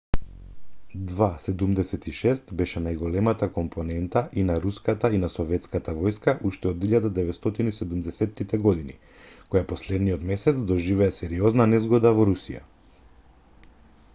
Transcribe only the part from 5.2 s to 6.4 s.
на советската војска